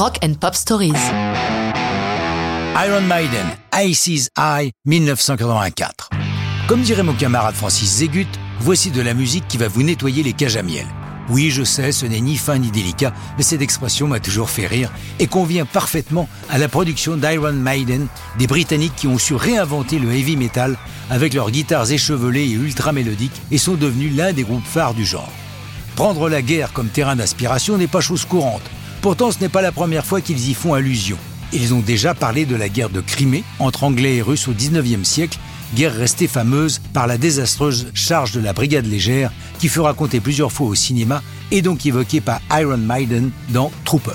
[0.00, 0.94] Rock and Pop Stories.
[2.74, 6.08] Iron Maiden, Ice's Eye, 1984.
[6.66, 8.26] Comme dirait mon camarade Francis Zégut,
[8.60, 10.86] voici de la musique qui va vous nettoyer les cages à miel.
[11.28, 14.66] Oui, je sais, ce n'est ni fin ni délicat, mais cette expression m'a toujours fait
[14.66, 18.06] rire et convient parfaitement à la production d'Iron Maiden,
[18.38, 20.78] des Britanniques qui ont su réinventer le heavy metal
[21.10, 25.04] avec leurs guitares échevelées et ultra mélodiques et sont devenus l'un des groupes phares du
[25.04, 25.28] genre.
[25.94, 28.62] Prendre la guerre comme terrain d'inspiration n'est pas chose courante.
[29.02, 31.16] Pourtant, ce n'est pas la première fois qu'ils y font allusion.
[31.52, 35.08] Ils ont déjà parlé de la guerre de Crimée entre Anglais et Russes au XIXe
[35.08, 35.38] siècle
[35.74, 40.52] guerre restée fameuse par la désastreuse charge de la brigade légère qui fut racontée plusieurs
[40.52, 44.10] fois au cinéma et donc évoquée par Iron Maiden dans Trooper.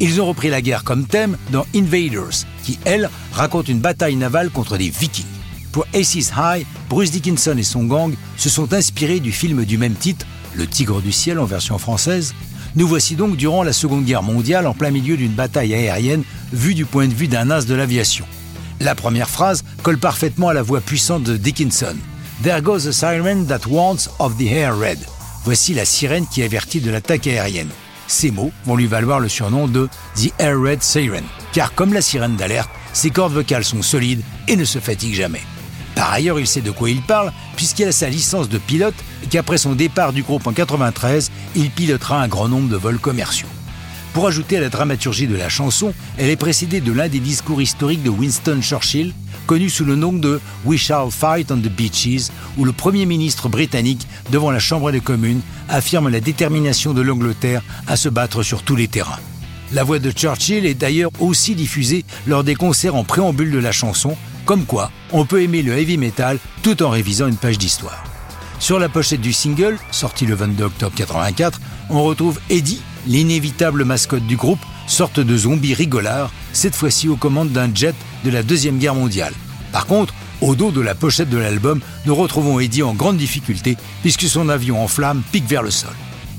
[0.00, 4.50] Ils ont repris la guerre comme thème dans Invaders, qui, elle, raconte une bataille navale
[4.50, 5.24] contre des vikings.
[5.72, 9.94] Pour Aces High, Bruce Dickinson et son gang se sont inspirés du film du même
[9.94, 12.34] titre, Le Tigre du Ciel en version française.
[12.76, 16.74] Nous voici donc durant la Seconde Guerre mondiale en plein milieu d'une bataille aérienne vue
[16.74, 18.26] du point de vue d'un as de l'aviation.
[18.80, 21.96] La première phrase colle parfaitement à la voix puissante de Dickinson.
[22.42, 24.98] There goes a siren that warns of the air red.
[25.44, 27.70] Voici la sirène qui avertit de l'attaque aérienne.
[28.08, 32.02] Ces mots vont lui valoir le surnom de The Air Red Siren, car comme la
[32.02, 35.42] sirène d'alerte, ses cordes vocales sont solides et ne se fatiguent jamais.
[35.96, 39.26] Par ailleurs, il sait de quoi il parle, puisqu'il a sa licence de pilote et
[39.28, 43.48] qu'après son départ du groupe en 93, il pilotera un grand nombre de vols commerciaux.
[44.12, 47.60] Pour ajouter à la dramaturgie de la chanson, elle est précédée de l'un des discours
[47.60, 49.12] historiques de Winston Churchill,
[49.46, 53.48] connu sous le nom de We Shall Fight on the Beaches, où le Premier ministre
[53.48, 58.62] britannique, devant la Chambre des communes, affirme la détermination de l'Angleterre à se battre sur
[58.62, 59.20] tous les terrains.
[59.72, 63.72] La voix de Churchill est d'ailleurs aussi diffusée lors des concerts en préambule de la
[63.72, 68.15] chanson, comme quoi on peut aimer le heavy metal tout en révisant une page d'histoire.
[68.58, 71.60] Sur la pochette du single, sorti le 22 octobre 84,
[71.90, 77.50] on retrouve Eddie, l'inévitable mascotte du groupe, sorte de zombie rigolard, cette fois-ci aux commandes
[77.50, 77.94] d'un jet
[78.24, 79.34] de la Deuxième Guerre mondiale.
[79.72, 83.76] Par contre, au dos de la pochette de l'album, nous retrouvons Eddie en grande difficulté
[84.00, 85.94] puisque son avion en flammes pique vers le sol.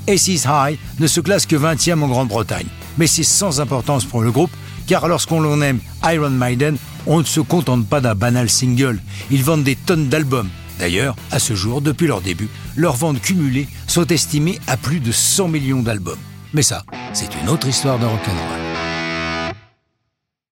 [0.08, 2.66] Aces High ne se classe que 20e en Grande-Bretagne,
[2.98, 4.50] mais c'est sans importance pour le groupe
[4.88, 9.44] car lorsqu'on l'on aime Iron Maiden, on ne se contente pas d'un banal single, ils
[9.44, 10.48] vendent des tonnes d'albums.
[10.78, 15.12] D'ailleurs, à ce jour, depuis leur début, leurs ventes cumulées sont estimées à plus de
[15.12, 16.18] 100 millions d'albums.
[16.52, 18.67] Mais ça, c'est une autre histoire de rock'n'roll.